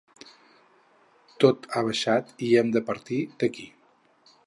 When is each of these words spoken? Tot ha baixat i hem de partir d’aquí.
Tot 1.45 1.69
ha 1.75 1.85
baixat 1.91 2.35
i 2.49 2.53
hem 2.63 2.75
de 2.79 2.85
partir 2.91 3.23
d’aquí. 3.43 3.73